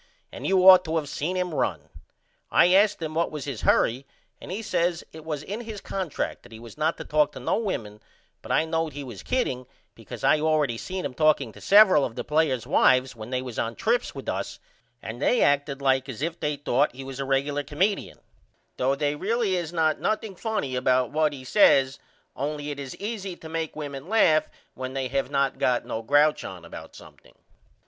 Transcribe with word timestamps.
And 0.31 0.47
you 0.47 0.67
ought 0.67 0.83
to 0.85 0.97
of 0.97 1.07
seen 1.07 1.35
him 1.37 1.53
run. 1.53 1.89
I 2.49 2.73
asked 2.73 2.99
him 2.99 3.13
what 3.13 3.29
was 3.29 3.45
his 3.45 3.61
hurry 3.61 4.07
and 4.41 4.51
he 4.51 4.63
says 4.63 5.03
it 5.13 5.23
was 5.23 5.43
in 5.43 5.61
his 5.61 5.79
contract 5.79 6.41
that 6.41 6.51
he 6.51 6.59
was 6.59 6.75
not 6.75 6.97
to 6.97 7.03
talk 7.05 7.33
to 7.33 7.39
no 7.39 7.59
women 7.59 8.01
but 8.41 8.51
I 8.51 8.65
knowed 8.65 8.93
he 8.93 9.03
was 9.03 9.21
kidding 9.21 9.67
because 9.93 10.23
I 10.23 10.39
allready 10.39 10.79
seen 10.79 11.05
him 11.05 11.13
talking 11.13 11.51
to 11.51 11.59
severel 11.61 12.03
of 12.03 12.15
the 12.15 12.23
players' 12.23 12.65
wifes 12.65 13.15
when 13.15 13.29
they 13.29 13.43
was 13.43 13.59
on 13.59 13.75
trips 13.75 14.15
with 14.15 14.27
us 14.27 14.57
and 15.03 15.21
they 15.21 15.43
acted 15.43 15.83
like 15.83 16.09
as 16.09 16.23
if 16.23 16.39
they 16.39 16.55
thought 16.55 16.95
he 16.95 17.03
was 17.03 17.19
a 17.19 17.25
regular 17.25 17.61
comeedion 17.63 18.17
though 18.77 18.95
they 18.95 19.13
really 19.13 19.55
is 19.55 19.71
not 19.71 19.99
nothing 19.99 20.35
funny 20.35 20.75
about 20.75 21.11
what 21.11 21.31
he 21.31 21.43
says 21.43 21.99
only 22.35 22.71
it 22.71 22.79
is 22.79 22.95
easy 22.97 23.35
to 23.35 23.47
make 23.47 23.75
women 23.75 24.07
laugh 24.09 24.49
when 24.73 24.95
they 24.95 25.09
have 25.09 25.29
not 25.29 25.59
got 25.59 25.85
no 25.85 26.01
grouch 26.01 26.43
on 26.43 26.65
about 26.65 26.95
something. 26.95 27.35